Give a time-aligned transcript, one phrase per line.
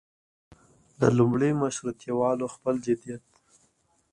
[0.99, 3.23] د لومړي مشروطیه والو خپل جديت.